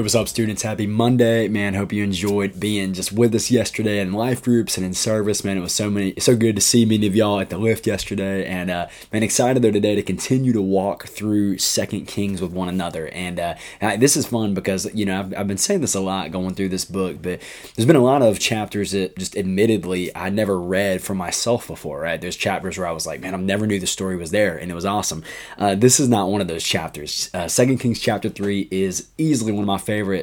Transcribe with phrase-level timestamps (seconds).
[0.00, 0.62] What's up, students?
[0.62, 1.74] Happy Monday, man.
[1.74, 5.58] Hope you enjoyed being just with us yesterday in life groups and in service, man.
[5.58, 8.46] It was so many, so good to see many of y'all at the lift yesterday,
[8.46, 12.70] and uh, man, excited though today to continue to walk through Second Kings with one
[12.70, 13.08] another.
[13.08, 13.54] And uh,
[13.98, 16.70] this is fun because you know I've, I've been saying this a lot going through
[16.70, 17.42] this book, but
[17.76, 22.00] there's been a lot of chapters that just admittedly I never read for myself before.
[22.00, 22.18] Right?
[22.18, 24.70] There's chapters where I was like, man, I never knew the story was there, and
[24.70, 25.22] it was awesome.
[25.58, 27.28] Uh, this is not one of those chapters.
[27.34, 29.76] Uh, Second Kings chapter three is easily one of my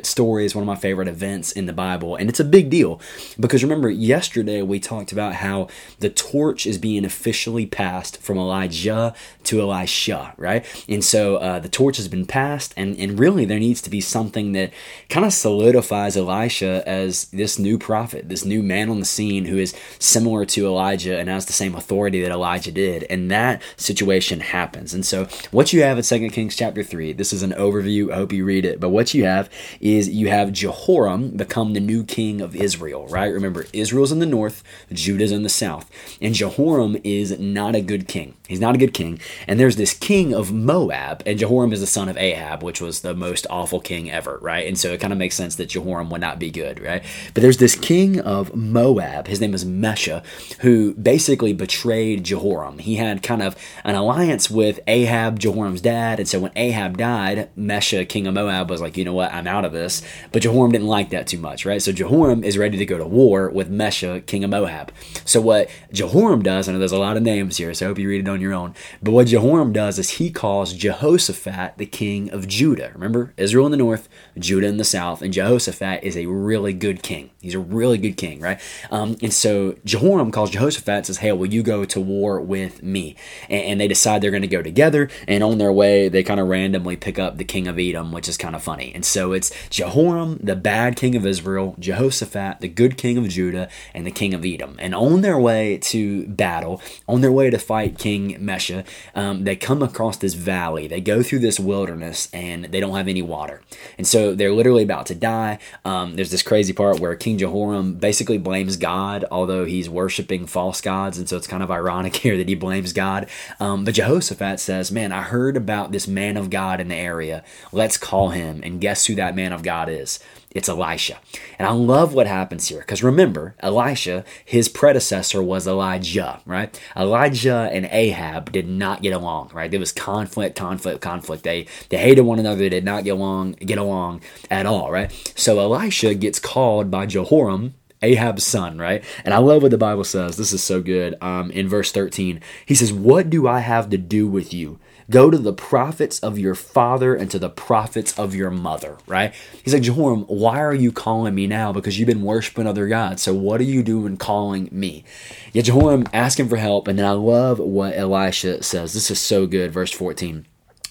[0.03, 2.15] stories, one of my favorite events in the Bible.
[2.15, 2.99] And it's a big deal
[3.39, 5.67] because remember, yesterday we talked about how
[5.99, 9.13] the torch is being officially passed from Elijah
[9.45, 10.65] to Elisha, right?
[10.87, 14.01] And so uh, the torch has been passed, and, and really there needs to be
[14.01, 14.71] something that
[15.09, 19.57] kind of solidifies Elisha as this new prophet, this new man on the scene who
[19.57, 23.03] is similar to Elijah and has the same authority that Elijah did.
[23.03, 24.93] And that situation happens.
[24.93, 28.11] And so what you have in 2 Kings chapter 3, this is an overview.
[28.11, 28.79] I hope you read it.
[28.79, 29.49] But what you have
[29.79, 33.33] is you have Jehoram become the new king of Israel, right?
[33.33, 35.89] Remember, Israel's in the north, Judah's in the south.
[36.21, 38.35] And Jehoram is not a good king.
[38.47, 39.19] He's not a good king.
[39.47, 43.01] And there's this king of Moab, and Jehoram is the son of Ahab, which was
[43.01, 44.65] the most awful king ever, right?
[44.65, 47.03] And so it kind of makes sense that Jehoram would not be good, right?
[47.33, 50.23] But there's this king of Moab, his name is Mesha,
[50.59, 52.79] who basically betrayed Jehoram.
[52.79, 57.49] He had kind of an alliance with Ahab, Jehoram's dad, and so when Ahab died,
[57.57, 60.01] Mesha, king of Moab, was like, you know what, I'm out of this.
[60.31, 61.81] But Jehoram didn't like that too much, right?
[61.81, 64.91] So Jehoram is ready to go to war with Mesha, king of Moab.
[65.25, 67.99] So what Jehoram does, I know there's a lot of names here, so I hope
[67.99, 68.73] you read it on your own.
[69.01, 72.91] But what Jehoram does is he calls Jehoshaphat the king of Judah.
[72.93, 77.03] Remember, Israel in the north, Judah in the south, and Jehoshaphat is a really good
[77.03, 77.31] king.
[77.41, 78.59] He's a really good king, right?
[78.91, 82.83] Um, and so Jehoram calls Jehoshaphat and says, Hey, will you go to war with
[82.83, 83.15] me?
[83.49, 85.09] And, and they decide they're going to go together.
[85.27, 88.27] And on their way, they kind of randomly pick up the king of Edom, which
[88.27, 88.91] is kind of funny.
[88.93, 93.69] And so it's Jehoram, the bad king of Israel, Jehoshaphat, the good king of Judah,
[93.93, 94.75] and the king of Edom.
[94.79, 99.55] And on their way to battle, on their way to fight King Mesha, um, they
[99.55, 100.87] come across this valley.
[100.87, 103.61] They go through this wilderness and they don't have any water.
[103.97, 105.59] And so they're literally about to die.
[105.85, 110.81] Um, there's this crazy part where King Jehoram basically blames God, although he's worshiping false
[110.81, 111.17] gods.
[111.17, 113.27] And so it's kind of ironic here that he blames God.
[113.59, 117.43] Um, but Jehoshaphat says, Man, I heard about this man of God in the area.
[117.71, 118.61] Let's call him.
[118.63, 120.19] And guess who that man of God is?
[120.51, 121.19] It's Elisha.
[121.59, 126.79] And I love what happens here because remember, Elisha, his predecessor was Elijah, right?
[126.95, 129.69] Elijah and Ahab did not get along, right?
[129.69, 131.43] There was conflict, conflict, conflict.
[131.43, 135.11] They they hated one another, they did not get along, get along at all, right?
[135.35, 139.03] So Elisha gets called by Jehoram Ahab's son, right?
[139.25, 140.37] And I love what the Bible says.
[140.37, 141.15] This is so good.
[141.21, 144.79] Um, in verse 13, he says, What do I have to do with you?
[145.09, 149.33] Go to the prophets of your father and to the prophets of your mother, right?
[149.63, 151.71] He's like, Jehoram, why are you calling me now?
[151.71, 153.21] Because you've been worshiping other gods.
[153.21, 155.05] So what are you doing calling me?
[155.53, 156.89] Yet Jehoram asking for help.
[156.89, 158.93] And then I love what Elisha says.
[158.93, 159.71] This is so good.
[159.71, 160.45] Verse 14.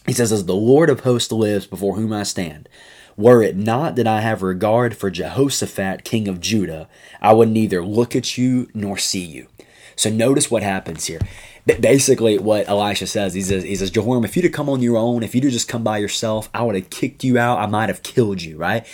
[0.07, 2.71] He says, As the Lord of hosts lives before whom I stand,
[3.17, 6.89] were it not that I have regard for Jehoshaphat, king of Judah,
[7.21, 9.49] I would neither look at you nor see you.
[9.97, 11.21] So notice what happens here
[11.81, 13.35] basically what Elisha says.
[13.35, 15.53] He says, he says, Jehoram, if you'd have come on your own, if you'd have
[15.53, 17.59] just come by yourself, I would have kicked you out.
[17.59, 18.87] I might have killed you, right?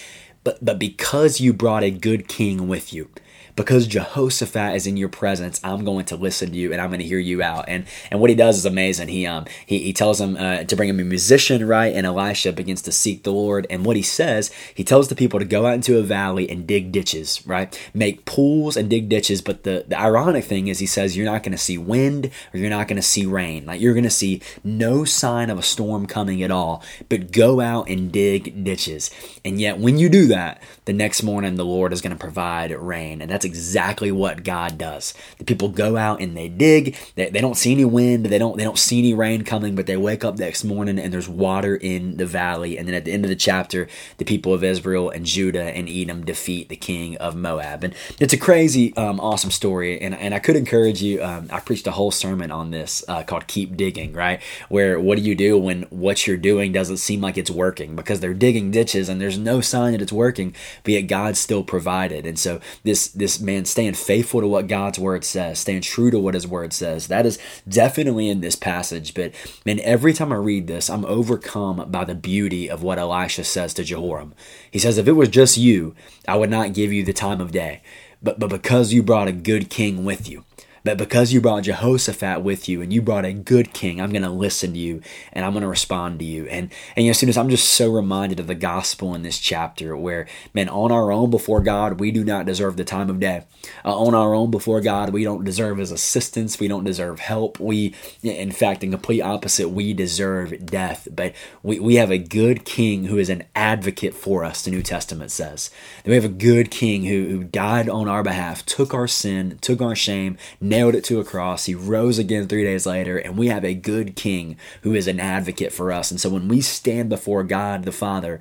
[0.45, 3.11] But but because you brought a good king with you,
[3.57, 7.01] because Jehoshaphat is in your presence, I'm going to listen to you and I'm going
[7.01, 7.67] to hear you out.
[7.69, 9.09] And and what he does is amazing.
[9.09, 11.95] He um he, he tells him uh, to bring him a musician, right?
[11.95, 13.67] And Elisha begins to seek the Lord.
[13.69, 16.67] And what he says, he tells the people to go out into a valley and
[16.67, 17.79] dig ditches, right?
[17.95, 19.43] Make pools and dig ditches.
[19.43, 22.59] But the, the ironic thing is he says you're not going to see wind or
[22.59, 23.67] you're not going to see rain.
[23.67, 26.83] Like you're going to see no sign of a storm coming at all.
[27.09, 29.11] But go out and dig ditches.
[29.45, 32.71] And yet when you do that, the next morning the Lord is going to provide
[32.71, 33.21] rain.
[33.21, 35.15] And that's exactly what God does.
[35.39, 36.97] The people go out and they dig.
[37.15, 38.27] They, they don't see any wind.
[38.27, 41.13] They don't they don't see any rain coming, but they wake up next morning and
[41.13, 42.77] there's water in the valley.
[42.77, 43.89] And then at the end of the chapter,
[44.19, 47.85] the people of Israel and Judah and Edom defeat the king of Moab.
[47.85, 49.99] And it's a crazy, um, awesome story.
[49.99, 51.23] And, and I could encourage you.
[51.23, 55.17] Um, I preached a whole sermon on this uh, called "Keep Digging." Right, where what
[55.17, 58.71] do you do when what you're doing doesn't seem like it's working because they're digging
[58.71, 62.27] ditches and there's no sign that it's working, but yet God still provided.
[62.27, 66.19] And so this this man, staying faithful to what God's word says, staying true to
[66.19, 67.07] what his word says.
[67.07, 67.39] That is
[67.69, 69.15] definitely in this passage.
[69.15, 69.33] But,
[69.65, 73.75] man, every time I read this, I'm overcome by the beauty of what Elisha says
[73.75, 74.35] to Jehoram.
[74.71, 75.95] He says, If it was just you,
[76.27, 77.81] I would not give you the time of day.
[78.21, 80.45] But, but because you brought a good king with you,
[80.85, 84.23] but because you brought Jehoshaphat with you and you brought a good king, I'm going
[84.23, 85.01] to listen to you
[85.33, 86.47] and I'm going to respond to you.
[86.47, 89.97] And, and you know, students, I'm just so reminded of the gospel in this chapter
[89.97, 93.45] where, man, on our own before God, we do not deserve the time of day.
[93.85, 96.59] Uh, on our own before God, we don't deserve his assistance.
[96.59, 97.61] We don't deserve help.
[97.61, 101.07] We, in fact, in complete opposite, we deserve death.
[101.11, 104.83] But we, we have a good king who is an advocate for us, the New
[104.83, 105.71] Testament says.
[106.03, 109.59] That We have a good king who, who died on our behalf, took our sin,
[109.61, 110.37] took our shame,
[110.73, 111.67] nailed it to a cross.
[111.67, 115.21] He rose again three days later, and we have a good king who is an
[115.21, 116.11] advocate for us.
[116.11, 118.41] And so when we stand before God the Father,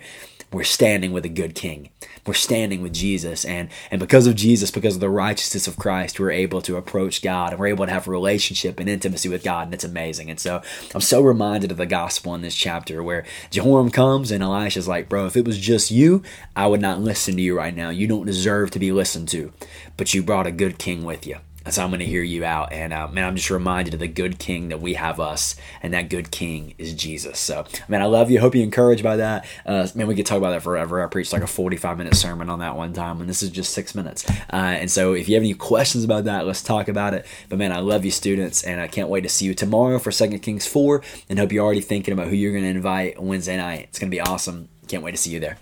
[0.53, 1.89] we're standing with a good king.
[2.25, 3.43] We're standing with Jesus.
[3.43, 7.21] And, and because of Jesus, because of the righteousness of Christ, we're able to approach
[7.21, 9.67] God and we're able to have a relationship and intimacy with God.
[9.67, 10.29] And it's amazing.
[10.29, 10.61] And so
[10.95, 15.09] I'm so reminded of the gospel in this chapter where Jehoram comes and Elisha's like,
[15.09, 16.21] Bro, if it was just you,
[16.55, 17.89] I would not listen to you right now.
[17.89, 19.51] You don't deserve to be listened to,
[19.97, 21.37] but you brought a good king with you.
[21.69, 22.71] So I'm going to hear you out.
[22.71, 25.93] And uh, man, I'm just reminded of the good king that we have us, and
[25.93, 27.39] that good king is Jesus.
[27.39, 28.39] So, man, I love you.
[28.39, 29.45] Hope you're encouraged by that.
[29.65, 31.03] Uh, man, we could talk about that forever.
[31.03, 33.73] I preached like a 45 minute sermon on that one time, and this is just
[33.73, 34.27] six minutes.
[34.51, 37.25] Uh, and so, if you have any questions about that, let's talk about it.
[37.49, 40.11] But man, I love you, students, and I can't wait to see you tomorrow for
[40.11, 41.03] Second Kings 4.
[41.29, 43.87] And hope you're already thinking about who you're going to invite Wednesday night.
[43.89, 44.69] It's going to be awesome.
[44.87, 45.57] Can't wait to see you there.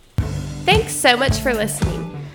[0.66, 2.08] Thanks so much for listening.